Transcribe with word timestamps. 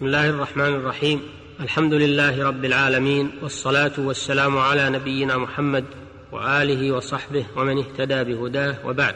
بسم 0.00 0.06
الله 0.06 0.28
الرحمن 0.28 0.74
الرحيم. 0.74 1.20
الحمد 1.60 1.94
لله 1.94 2.44
رب 2.44 2.64
العالمين 2.64 3.30
والصلاة 3.42 3.92
والسلام 3.98 4.58
على 4.58 4.90
نبينا 4.90 5.36
محمد 5.36 5.84
وآله 6.32 6.92
وصحبه 6.92 7.46
ومن 7.56 7.78
اهتدى 7.78 8.24
بهداه 8.24 8.86
وبعد. 8.86 9.14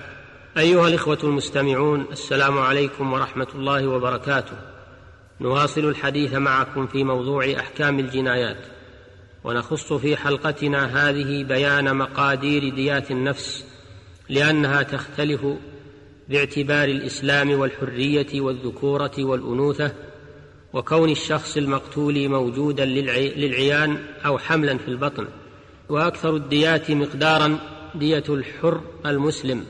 أيها 0.59 0.89
الإخوة 0.89 1.19
المستمعون 1.25 2.07
السلام 2.13 2.59
عليكم 2.59 3.13
ورحمة 3.13 3.47
الله 3.55 3.87
وبركاته. 3.87 4.57
نواصل 5.41 5.85
الحديث 5.85 6.35
معكم 6.35 6.87
في 6.87 7.05
موضوع 7.05 7.53
أحكام 7.61 7.99
الجنايات. 7.99 8.67
ونخص 9.45 9.93
في 9.93 10.17
حلقتنا 10.17 11.09
هذه 11.09 11.45
بيان 11.45 11.97
مقادير 11.97 12.75
ديات 12.75 13.11
النفس 13.11 13.67
لأنها 14.29 14.83
تختلف 14.83 15.47
باعتبار 16.29 16.89
الإسلام 16.89 17.51
والحرية 17.51 18.41
والذكورة 18.41 19.13
والأنوثة 19.19 19.93
وكون 20.75 21.11
الشخص 21.11 21.57
المقتول 21.57 22.29
موجودا 22.29 22.85
للعيان 22.85 23.99
أو 24.27 24.39
حملا 24.39 24.79
في 24.79 24.89
البطن 24.89 25.27
وأكثر 25.89 26.37
الديات 26.37 26.91
مقدارا 26.91 27.59
دية 27.95 28.25
الحر 28.29 28.81
المسلم 29.07 29.65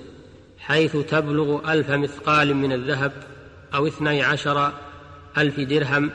حيث 0.58 0.96
تبلغ 0.96 1.72
ألف 1.72 1.90
مثقال 1.90 2.54
من 2.54 2.72
الذهب 2.72 3.12
أو 3.74 3.86
اثني 3.86 4.22
عشر 4.22 4.72
ألف 5.38 5.60
درهم 5.60 6.10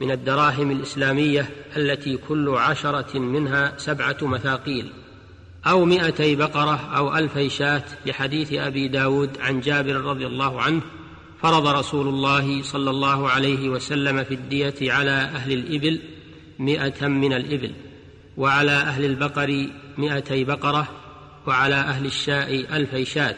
من 0.00 0.10
الدراهم 0.10 0.70
الإسلامية 0.70 1.50
التي 1.76 2.16
كل 2.16 2.48
عشرة 2.48 3.18
منها 3.18 3.72
سبعة 3.76 4.16
مثاقيل 4.22 4.90
أو 5.66 5.84
مئتي 5.84 6.36
بقرة 6.36 6.96
أو 6.96 7.16
ألفي 7.16 7.48
شاة 7.48 7.84
لحديث 8.06 8.52
أبي 8.52 8.88
داود 8.88 9.30
عن 9.40 9.60
جابر 9.60 9.94
رضي 9.94 10.26
الله 10.26 10.60
عنه 10.60 10.82
فرض 11.42 11.66
رسول 11.66 12.08
الله 12.08 12.62
صلى 12.62 12.90
الله 12.90 13.28
عليه 13.28 13.68
وسلم 13.68 14.24
في 14.24 14.34
الدية 14.34 14.92
على 14.92 15.10
أهل 15.10 15.52
الإبل 15.52 16.00
مئة 16.58 17.06
من 17.06 17.32
الإبل 17.32 17.72
وعلى 18.36 18.72
أهل 18.72 19.04
البقر 19.04 19.66
مئتي 19.98 20.44
بقرة 20.44 20.88
وعلى 21.46 21.74
أهل 21.74 22.06
الشاء 22.06 22.76
ألفي 22.76 23.04
شاة. 23.04 23.36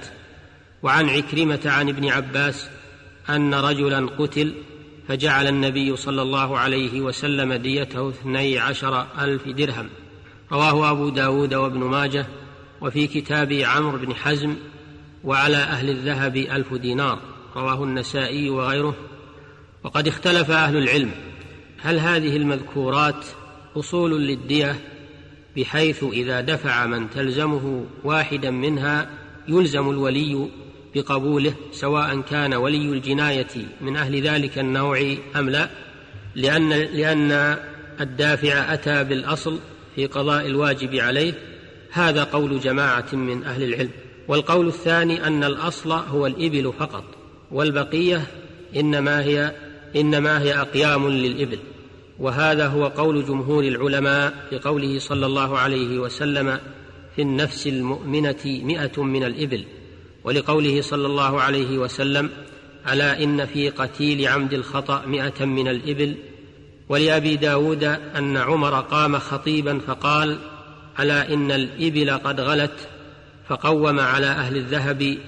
وعن 0.82 1.08
عكرمة 1.08 1.60
عن 1.64 1.88
ابن 1.88 2.08
عباس 2.08 2.68
أن 3.30 3.54
رجلا 3.54 4.06
قتل 4.06 4.54
فجعل 5.08 5.46
النبي 5.46 5.96
صلى 5.96 6.22
الله 6.22 6.58
عليه 6.58 7.00
وسلم 7.00 7.52
ديته 7.52 8.08
اثني 8.08 8.58
عشر 8.58 9.06
ألف 9.20 9.48
درهم. 9.48 9.88
رواه 10.52 10.90
أبو 10.90 11.08
داود 11.08 11.54
وابن 11.54 11.78
ماجه 11.78 12.26
وفي 12.80 13.06
كتاب 13.06 13.52
عمرو 13.52 13.98
بن 13.98 14.14
حزم 14.14 14.56
وعلى 15.24 15.56
أهل 15.56 15.90
الذهب 15.90 16.36
ألف 16.36 16.74
دينار. 16.74 17.18
رواه 17.56 17.84
النسائي 17.84 18.50
وغيره 18.50 18.94
وقد 19.84 20.08
اختلف 20.08 20.50
أهل 20.50 20.76
العلم. 20.76 21.10
هل 21.78 21.98
هذه 21.98 22.36
المذكورات 22.36 23.24
أصول 23.76 24.26
للدية؟ 24.26 24.76
بحيث 25.56 26.04
إذا 26.04 26.40
دفع 26.40 26.86
من 26.86 27.10
تلزمه 27.10 27.84
واحدا 28.04 28.50
منها 28.50 29.10
يلزم 29.48 29.90
الولي 29.90 30.48
بقبوله 30.94 31.54
سواء 31.72 32.20
كان 32.20 32.54
ولي 32.54 32.92
الجناية 32.92 33.46
من 33.80 33.96
أهل 33.96 34.22
ذلك 34.22 34.58
النوع 34.58 35.16
أم 35.36 35.50
لا 35.50 35.68
لأن 36.34 36.68
لأن 36.68 37.56
الدافع 38.00 38.74
أتى 38.74 39.04
بالأصل 39.04 39.58
في 39.96 40.06
قضاء 40.06 40.46
الواجب 40.46 40.94
عليه. 40.94 41.34
هذا 41.90 42.24
قول 42.24 42.60
جماعة 42.60 43.06
من 43.12 43.44
أهل 43.44 43.62
العلم. 43.62 43.90
والقول 44.28 44.68
الثاني 44.68 45.26
أن 45.26 45.44
الأصل 45.44 45.92
هو 45.92 46.26
الإبل 46.26 46.72
فقط. 46.78 47.04
والبقية 47.52 48.26
إنما 48.76 49.22
هي 49.22 49.54
إنما 49.96 50.42
هي 50.42 50.60
أقيام 50.60 51.08
للإبل. 51.08 51.58
وهذا 52.18 52.66
هو 52.66 52.86
قول 52.86 53.24
جمهور 53.24 53.64
العلماء 53.64 54.46
في 54.50 54.58
قوله 54.58 54.98
صلى 54.98 55.26
الله 55.26 55.58
عليه 55.58 55.98
وسلم 55.98 56.58
في 57.16 57.22
النفس 57.22 57.66
المؤمنة 57.66 58.44
مئة 58.44 59.02
من 59.02 59.24
الإبل. 59.24 59.64
ولقوله 60.24 60.80
صلى 60.80 61.06
الله 61.06 61.40
عليه 61.40 61.78
وسلم 61.78 62.30
ألا 62.92 63.22
إن 63.22 63.46
في 63.46 63.70
قتيل 63.70 64.28
عمد 64.28 64.52
الخطأ 64.52 65.06
مئة 65.06 65.44
من 65.44 65.68
الإبل. 65.68 66.14
ولأبي 66.88 67.36
داود 67.36 67.84
أن 68.18 68.36
عمر 68.36 68.80
قام 68.80 69.18
خطيبا 69.18 69.78
فقال 69.78 70.38
ألا 71.00 71.34
إن 71.34 71.52
الإبل 71.52 72.10
قد 72.10 72.40
غلت 72.40 72.88
فقوم 73.48 74.00
على 74.00 74.26
أهل 74.26 74.56
الذهب 74.56 75.18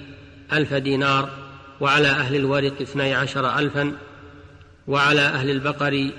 ألف 0.52 0.74
دينار 0.74 1.41
وعلى 1.82 2.08
أهل 2.08 2.36
الورق 2.36 2.80
اثني 2.80 3.14
عشر 3.14 3.58
ألفا 3.58 3.92
وعلى 4.88 5.20
أهل 5.20 5.50
البقر 5.50 6.10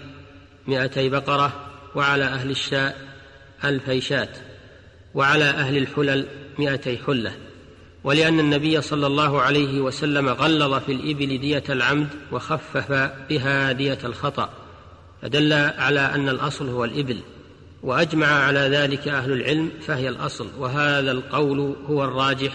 مئتي 0.68 1.09
بقرة 1.09 1.53
وعلى 1.96 2.24
أهل 2.24 2.50
الشاء 2.50 2.97
ألفي 3.63 4.01
شاة 4.01 4.29
وعلى 5.13 5.44
أهل 5.46 5.78
الحلل 5.78 6.25
مئتي 6.59 6.97
حلة. 6.97 7.31
ولأن 8.03 8.40
النبي 8.40 8.81
صلى 8.81 9.07
الله 9.07 9.41
عليه 9.41 9.81
وسلم 9.81 10.29
غلظ 10.29 10.74
في 10.74 10.91
الإبل 10.91 11.38
دية 11.41 11.63
العمد 11.69 12.07
وخفف 12.31 12.91
بها 13.30 13.72
دية 13.72 14.00
الخطأ 14.03 14.50
فدل 15.22 15.53
على 15.53 16.00
أن 16.00 16.30
الأصل 16.30 16.69
هو 16.69 16.85
الإبل. 16.85 17.19
وأجمع 17.84 18.28
على 18.28 18.59
ذلك 18.59 19.07
أهل 19.07 19.31
العلم 19.31 19.72
فهي 19.88 20.09
الأصل 20.09 20.47
وهذا 20.57 21.12
القول 21.12 21.75
هو 21.88 22.03
الراجح. 22.03 22.53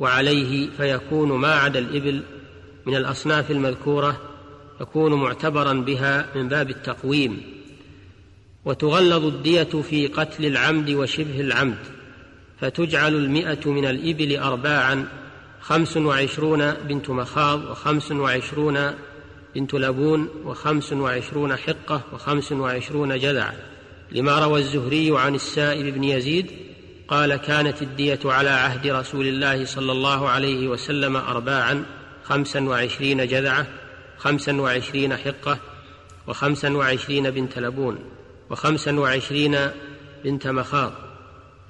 وعليه 0.00 0.70
فيكون 0.76 1.32
ما 1.32 1.54
عدا 1.54 1.78
الإبل 1.78 2.22
من 2.86 2.94
الأصناف 2.96 3.50
المذكورة 3.50 4.20
يكون 4.80 5.14
معتبرا 5.14 5.72
بها 5.72 6.26
من 6.34 6.48
باب 6.48 6.70
التقويم. 6.70 7.58
وتغلظ 8.64 9.24
الدية 9.24 9.62
في 9.62 10.06
قتل 10.06 10.46
العمد 10.46 10.90
وشبه 10.90 11.40
العمد 11.40 11.78
فتجعل 12.60 13.14
المئة 13.14 13.70
من 13.70 13.84
الإبل 13.84 14.36
أرباعا 14.36 15.08
خمس 15.60 15.96
وعشرون 15.96 16.72
بنت 16.72 17.10
مخاض 17.10 17.64
وخمس 17.64 18.12
وعشرون 18.12 18.94
بنت 19.54 19.74
لبون 19.74 20.28
وخمس 20.44 20.92
وعشرون 20.92 21.56
حقة 21.56 22.02
وخمس 22.12 22.52
وعشرون 22.52 23.18
جذعة 23.18 23.54
لما 24.12 24.38
روى 24.38 24.60
الزهري 24.60 25.18
عن 25.18 25.34
السائب 25.34 25.94
بن 25.94 26.04
يزيد 26.04 26.46
قال 27.08 27.36
كانت 27.36 27.82
الدية 27.82 28.20
على 28.24 28.50
عهد 28.50 28.86
رسول 28.86 29.26
الله 29.26 29.64
صلى 29.64 29.92
الله 29.92 30.28
عليه 30.28 30.68
وسلم 30.68 31.16
أرباعا 31.16 31.84
خمسا 32.24 32.60
وعشرين 32.60 33.26
جذعة 33.26 33.66
خمسا 34.18 34.52
وعشرين 34.52 35.16
حقة 35.16 35.58
وخمسا 36.26 36.70
وعشرين 36.70 37.30
بنت 37.30 37.58
لبون 37.58 37.98
وخمسا 38.50 38.92
وعشرين 38.92 39.58
بنت 40.24 40.46
مخاض. 40.46 40.92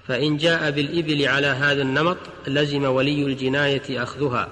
فإن 0.09 0.37
جاء 0.37 0.71
بالإبل 0.71 1.28
على 1.28 1.47
هذا 1.47 1.82
النمط 1.82 2.16
لزم 2.47 2.84
ولي 2.84 3.22
الجناية 3.22 4.03
أخذها 4.03 4.48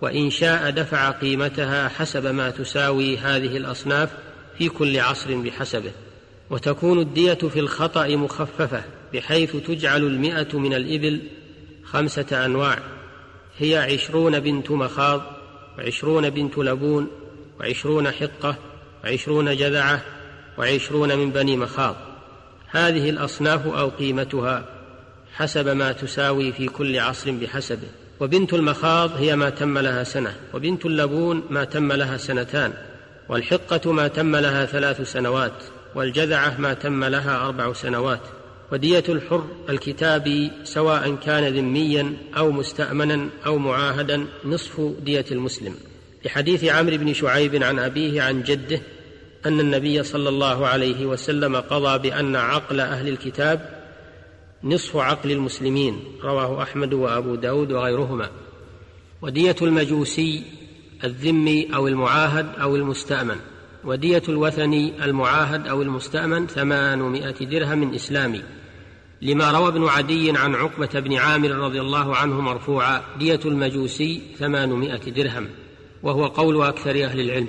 وإن 0.00 0.30
شاء 0.30 0.70
دفع 0.70 1.10
قيمتها 1.10 1.88
حسب 1.88 2.26
ما 2.26 2.50
تساوي 2.50 3.18
هذه 3.18 3.56
الأصناف 3.56 4.10
في 4.58 4.68
كل 4.68 5.00
عصر 5.00 5.34
بحسبه. 5.34 5.92
وتكون 6.52 6.98
الدية 6.98 7.34
في 7.34 7.60
الخطأ 7.60 8.08
مخففة 8.08 8.82
بحيث 9.14 9.56
تجعل 9.56 10.02
المئة 10.02 10.58
من 10.58 10.74
الإبل 10.74 11.20
خمسة 11.84 12.44
أنواع. 12.44 12.78
هي 13.58 13.76
عشرون 13.78 14.40
بنت 14.40 14.70
مخاض 14.70 15.22
وعشرون 15.78 16.30
بنت 16.30 16.58
لبون 16.58 17.06
وعشرون 17.60 18.10
حقة 18.10 18.56
وعشرون 19.04 19.56
جذعة 19.56 20.02
وعشرون 20.58 21.18
من 21.18 21.30
بني 21.30 21.56
مخاض. 21.56 21.96
هذه 22.68 23.10
الأصناف 23.10 23.66
أو 23.66 23.88
قيمتها 23.88 24.64
حسب 25.34 25.68
ما 25.68 25.92
تساوي 25.92 26.52
في 26.52 26.68
كل 26.68 26.98
عصر 26.98 27.30
بحسبه. 27.30 27.88
وبنت 28.20 28.54
المخاض 28.54 29.16
هي 29.16 29.36
ما 29.36 29.50
تم 29.50 29.78
لها 29.78 30.04
سنة 30.04 30.36
وبنت 30.54 30.86
اللبون 30.86 31.42
ما 31.50 31.64
تم 31.64 31.92
لها 31.92 32.16
سنتان 32.16 32.72
والحقة 33.28 33.92
ما 33.92 34.08
تم 34.08 34.36
لها 34.36 34.66
ثلاث 34.66 35.12
سنوات. 35.12 35.62
والجذعة 35.94 36.60
ما 36.60 36.74
تم 36.74 37.04
لها 37.04 37.46
أربع 37.46 37.72
سنوات. 37.72 38.20
ودية 38.72 39.04
الحر 39.08 39.44
الكتابي 39.68 40.50
سواء 40.64 41.14
كان 41.14 41.54
ذميا 41.54 42.16
أو 42.36 42.50
مستأمنا 42.50 43.28
أو 43.46 43.58
معاهدا 43.58 44.26
نصف 44.44 44.80
دية 45.00 45.24
المسلم. 45.30 45.74
لحديث 46.24 46.64
عمرو 46.64 46.96
بن 46.96 47.14
شعيب 47.14 47.62
عن 47.62 47.78
أبيه 47.78 48.22
عن 48.22 48.42
جده 48.42 48.80
أن 49.46 49.60
النبي 49.60 50.02
صلى 50.02 50.28
الله 50.28 50.66
عليه 50.66 51.06
وسلم 51.06 51.56
قضى 51.56 51.98
بأن 51.98 52.36
عقل 52.36 52.80
أهل 52.80 53.08
الكتاب 53.08 53.82
نصف 54.64 54.96
عقل 54.96 55.30
المسلمين 55.30 56.00
رواه 56.22 56.62
أحمد 56.62 56.94
وأبو 56.94 57.34
داود 57.34 57.72
وغيرهما. 57.72 58.30
ودية 59.22 59.56
المجوسي 59.62 60.42
الذمي 61.04 61.74
أو 61.74 61.88
المعاهد 61.88 62.46
أو 62.60 62.76
المستأمن. 62.76 63.36
ودية 63.84 64.22
الوثني 64.28 65.04
المعاهد 65.04 65.66
أو 65.66 65.82
المستأمن 65.82 66.46
ثمانمائة 66.46 67.44
درهم 67.44 67.94
إسلامي. 67.94 68.42
لما 69.22 69.50
روى 69.50 69.68
ابن 69.68 69.84
عدي 69.84 70.30
عن 70.30 70.54
عقبة 70.54 71.00
بن 71.00 71.14
عامر 71.14 71.50
رضي 71.50 71.80
الله 71.80 72.16
عنه 72.16 72.40
مرفوعا 72.40 73.02
دية 73.18 73.40
المجوسي 73.44 74.22
ثمانمائة 74.38 75.10
درهم 75.10 75.48
وهو 76.02 76.26
قول 76.26 76.62
أكثر 76.62 77.04
أهل 77.04 77.20
العلم. 77.20 77.48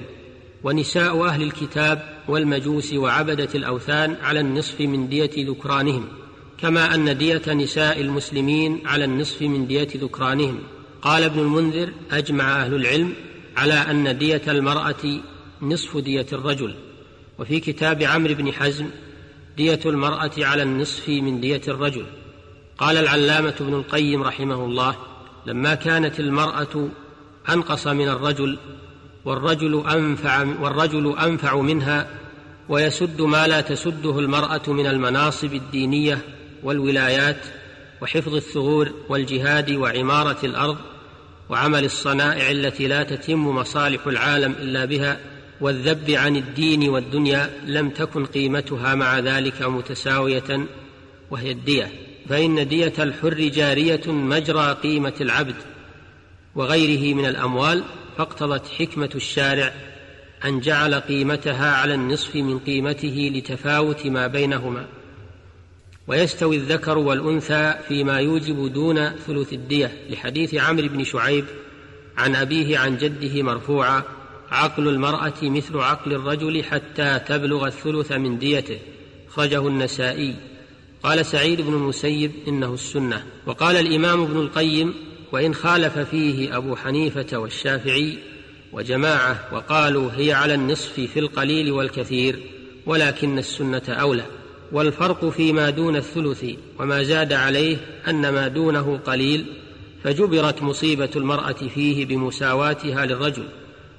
ونساء 0.63 1.25
أهل 1.25 1.43
الكتاب 1.43 2.03
والمجوس 2.27 2.93
وعبدة 2.93 3.49
الأوثان 3.55 4.15
على 4.23 4.39
النصف 4.39 4.81
من 4.81 5.09
دية 5.09 5.49
ذكرانهم 5.49 6.07
كما 6.57 6.95
أن 6.95 7.17
دية 7.17 7.53
نساء 7.53 8.01
المسلمين 8.01 8.81
على 8.85 9.05
النصف 9.05 9.41
من 9.41 9.67
دية 9.67 9.89
ذكرانهم. 9.95 10.59
قال 11.01 11.23
ابن 11.23 11.39
المنذر 11.39 11.89
أجمع 12.11 12.61
أهل 12.61 12.75
العلم 12.75 13.13
على 13.57 13.73
أن 13.73 14.17
دية 14.17 14.41
المرأة 14.47 15.21
نصف 15.63 15.97
دية 15.97 16.27
الرجل. 16.33 16.75
وفي 17.39 17.59
كتاب 17.59 18.03
عمرو 18.03 18.33
بن 18.33 18.53
حزم 18.53 18.89
دية 19.57 19.79
المرأة 19.85 20.31
على 20.37 20.63
النصف 20.63 21.09
من 21.09 21.41
دية 21.41 21.61
الرجل. 21.67 22.05
قال 22.77 22.97
العلامة 22.97 23.55
ابن 23.61 23.73
القيم 23.73 24.23
رحمه 24.23 24.65
الله 24.65 24.95
لما 25.45 25.75
كانت 25.75 26.19
المرأة 26.19 26.89
أنقص 27.49 27.87
من 27.87 28.09
الرجل 28.09 28.57
والرجل 29.25 29.83
أنفع 29.89 30.43
والرجل 30.61 31.17
أنفع 31.17 31.61
منها 31.61 32.07
ويسد 32.69 33.21
ما 33.21 33.47
لا 33.47 33.61
تسده 33.61 34.19
المرأة 34.19 34.61
من 34.67 34.87
المناصب 34.87 35.53
الدينية 35.53 36.19
والولايات 36.63 37.45
وحفظ 38.01 38.35
الثغور 38.35 38.91
والجهاد 39.09 39.71
وعمارة 39.71 40.37
الأرض 40.43 40.77
وعمل 41.49 41.85
الصنائع 41.85 42.51
التي 42.51 42.87
لا 42.87 43.03
تتم 43.03 43.47
مصالح 43.47 44.07
العالم 44.07 44.51
إلا 44.51 44.85
بها 44.85 45.19
والذب 45.61 46.11
عن 46.11 46.35
الدين 46.35 46.89
والدنيا 46.89 47.49
لم 47.65 47.89
تكن 47.89 48.25
قيمتها 48.25 48.95
مع 48.95 49.19
ذلك 49.19 49.61
متساوية 49.61 50.65
وهي 51.31 51.51
الدية. 51.51 51.91
فإن 52.29 52.67
دية 52.67 52.93
الحر 52.99 53.33
جارية 53.33 54.01
مجرى 54.07 54.77
قيمة 54.83 55.13
العبد 55.21 55.55
وغيره 56.55 57.15
من 57.15 57.25
الأموال 57.25 57.83
فاقتضت 58.17 58.67
حكمة 58.67 59.09
الشارع 59.15 59.73
أن 60.45 60.59
جعل 60.59 60.95
قيمتها 60.95 61.71
على 61.71 61.93
النصف 61.93 62.35
من 62.35 62.59
قيمته 62.59 63.31
لتفاوت 63.35 64.05
ما 64.05 64.27
بينهما. 64.27 64.85
ويستوي 66.07 66.55
الذكر 66.55 66.97
والأنثى 66.97 67.73
فيما 67.87 68.19
يوجب 68.19 68.73
دون 68.73 69.09
ثلث 69.09 69.53
الدية 69.53 69.91
لحديث 70.09 70.55
عمرو 70.55 70.87
بن 70.87 71.03
شعيب 71.03 71.45
عن 72.17 72.35
أبيه 72.35 72.77
عن 72.77 72.97
جده 72.97 73.43
مرفوعا 73.43 74.03
عقل 74.53 74.87
المرأة 74.87 75.33
مثل 75.41 75.77
عقل 75.77 76.13
الرجل 76.13 76.63
حتى 76.63 77.19
تبلغ 77.27 77.67
الثلث 77.67 78.11
من 78.11 78.39
ديته. 78.39 78.79
خرجه 79.29 79.67
النسائي. 79.67 80.35
قال 81.03 81.25
سعيد 81.25 81.61
بن 81.61 81.73
المسيب 81.73 82.31
إنه 82.47 82.73
السنة. 82.73 83.23
وقال 83.45 83.75
الإمام 83.75 84.21
ابن 84.21 84.39
القيم 84.39 84.93
وإن 85.31 85.53
خالف 85.53 85.99
فيه 85.99 86.57
أبو 86.57 86.75
حنيفة 86.75 87.37
والشافعي 87.37 88.17
وجماعة 88.73 89.49
وقالوا 89.53 90.11
هي 90.15 90.33
على 90.33 90.53
النصف 90.53 90.93
في 90.93 91.19
القليل 91.19 91.71
والكثير 91.71 92.39
ولكن 92.85 93.37
السنة 93.37 93.83
أولى. 93.89 94.25
والفرق 94.71 95.29
فيما 95.29 95.69
دون 95.69 95.95
الثلث 95.95 96.45
وما 96.79 97.03
زاد 97.03 97.33
عليه 97.33 97.77
أن 98.07 98.29
ما 98.29 98.47
دونه 98.47 98.97
قليل 98.97 99.45
فجبرت 100.03 100.61
مصيبة 100.61 101.09
المرأة 101.15 101.53
فيه 101.53 102.05
بمساواتها 102.05 103.05
للرجل. 103.05 103.43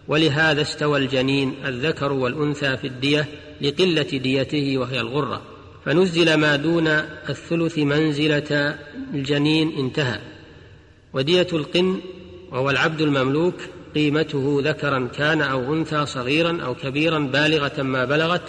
ولهذا 0.09 0.63
استوى 0.63 0.99
الجنين 0.99 1.55
الذكر 1.67 2.13
والأنثى 2.13 2.77
في 2.77 2.87
الدية 2.87 3.29
لقلة 3.61 4.03
ديته 4.03 4.79
وهي 4.79 5.01
الغرة 5.01 5.43
فنزل 5.85 6.35
ما 6.35 6.57
دون 6.57 6.89
الثلث 7.29 7.79
منزلة 7.79 8.79
الجنين 9.15 9.79
انتهى. 9.79 10.19
ودية 11.13 11.47
القن 11.53 12.01
وهو 12.51 12.71
العبد 12.71 13.01
المملوك 13.01 13.55
قيمته 13.95 14.61
ذكرا 14.65 15.09
كان 15.17 15.43
أو 15.43 15.75
أنثى 15.75 16.07
صغيرا 16.07 16.63
أو 16.63 16.75
كبيرا 16.75 17.19
بالغة 17.19 17.83
ما 17.83 18.05
بلغت 18.05 18.49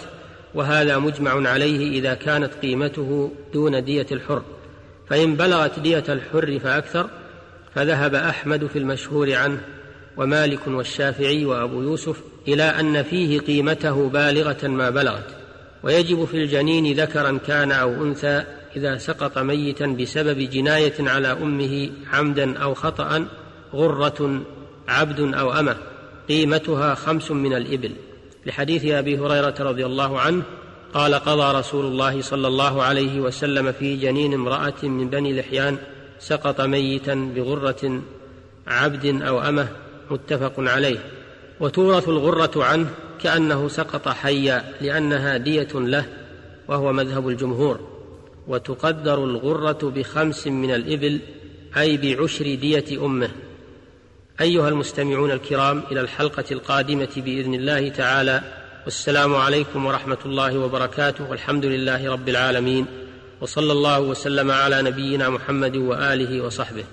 وهذا 0.54 0.98
مجمع 0.98 1.48
عليه 1.48 1.98
إذا 1.98 2.14
كانت 2.14 2.54
قيمته 2.62 3.32
دون 3.52 3.84
دية 3.84 4.06
الحر. 4.12 4.42
فإن 5.08 5.36
بلغت 5.36 5.78
دية 5.78 6.04
الحر 6.08 6.58
فأكثر 6.58 7.10
فذهب 7.74 8.14
أحمد 8.14 8.66
في 8.66 8.78
المشهور 8.78 9.34
عنه. 9.34 9.60
ومالك 10.16 10.66
والشافعي 10.66 11.44
وأبو 11.44 11.82
يوسف 11.82 12.20
إلى 12.48 12.62
أن 12.62 13.02
فيه 13.02 13.38
قيمته 13.38 14.08
بالغة 14.08 14.66
ما 14.68 14.90
بلغت 14.90 15.36
ويجب 15.82 16.24
في 16.24 16.36
الجنين 16.36 17.00
ذكرا 17.00 17.38
كان 17.46 17.72
أو 17.72 18.04
أنثى 18.04 18.44
إذا 18.76 18.98
سقط 18.98 19.38
ميتا 19.38 19.86
بسبب 19.86 20.38
جناية 20.38 20.94
على 21.00 21.28
أمه 21.32 21.90
عمدا 22.12 22.58
أو 22.58 22.74
خطا 22.74 23.26
غرة 23.74 24.42
عبد 24.88 25.34
أو 25.34 25.52
أمة 25.52 25.76
قيمتها 26.28 26.94
خمس 26.94 27.30
من 27.30 27.56
الإبل. 27.56 27.92
لحديث 28.46 28.84
أبي 28.84 29.18
هريرة 29.18 29.54
رضي 29.60 29.86
الله 29.86 30.20
عنه 30.20 30.42
قال 30.94 31.14
قضى 31.14 31.58
رسول 31.58 31.84
الله 31.84 32.22
صلى 32.22 32.48
الله 32.48 32.82
عليه 32.82 33.20
وسلم 33.20 33.72
في 33.72 33.96
جنين 33.96 34.34
امرأة 34.34 34.74
من 34.82 35.10
بني 35.10 35.40
لحيان 35.40 35.76
سقط 36.20 36.60
ميتا 36.60 37.14
بغرة 37.36 38.02
عبد 38.66 39.22
أو 39.22 39.40
أمة 39.40 39.68
متفق 40.10 40.52
عليه 40.58 40.98
وتورث 41.60 42.08
الغرة 42.08 42.64
عنه 42.64 42.90
كأنه 43.22 43.68
سقط 43.68 44.08
حيا 44.08 44.72
لأنها 44.80 45.36
دية 45.36 45.68
له 45.74 46.06
وهو 46.68 46.92
مذهب 46.92 47.28
الجمهور. 47.28 47.80
وتقدر 48.48 49.24
الغرة 49.24 49.78
بخمس 49.82 50.46
من 50.46 50.74
الإبل 50.74 51.20
أي 51.76 51.96
بعشر 51.96 52.54
دية 52.54 53.06
أمه. 53.06 53.28
أيها 54.40 54.68
المستمعون 54.68 55.30
الكرام 55.30 55.82
إلى 55.92 56.00
الحلقة 56.00 56.44
القادمة 56.50 57.08
بإذن 57.16 57.54
الله 57.54 57.88
تعالى. 57.88 58.40
والسلام 58.84 59.34
عليكم 59.34 59.86
ورحمة 59.86 60.18
الله 60.26 60.58
وبركاته. 60.58 61.30
والحمد 61.30 61.64
لله 61.64 62.12
رب 62.12 62.28
العالمين. 62.28 62.86
وصلى 63.40 63.72
الله 63.72 64.00
وسلم 64.00 64.50
على 64.50 64.82
نبينا 64.82 65.30
محمد 65.30 65.76
وآله 65.76 66.44
وصحبه. 66.44 66.84